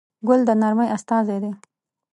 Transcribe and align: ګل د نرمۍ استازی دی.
ګل 0.27 0.41
د 0.47 0.49
نرمۍ 0.61 0.87
استازی 0.95 1.37
دی. 1.43 1.51